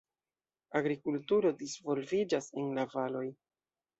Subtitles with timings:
[0.79, 3.25] Agrikulturo disvolviĝas en la valoj.